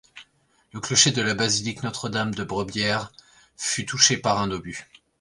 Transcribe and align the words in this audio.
Le 0.73 0.79
clocher 0.79 1.11
de 1.11 1.21
la 1.21 1.35
basilique 1.35 1.83
Notre-Dame 1.83 2.33
de 2.33 2.43
Brebières 2.43 3.11
fut 3.55 3.85
touché 3.85 4.17
par 4.17 4.39
un 4.41 4.49
obus. 4.49 4.87